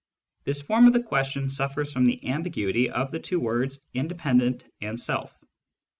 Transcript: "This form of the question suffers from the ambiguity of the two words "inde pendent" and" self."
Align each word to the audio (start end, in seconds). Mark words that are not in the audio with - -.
"This 0.45 0.63
form 0.63 0.87
of 0.87 0.93
the 0.93 1.03
question 1.03 1.51
suffers 1.51 1.93
from 1.93 2.05
the 2.07 2.27
ambiguity 2.27 2.89
of 2.89 3.11
the 3.11 3.19
two 3.19 3.39
words 3.39 3.85
"inde 3.93 4.17
pendent" 4.17 4.63
and" 4.81 4.99
self." 4.99 5.31